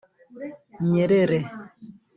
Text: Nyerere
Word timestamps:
Nyerere 0.91 1.39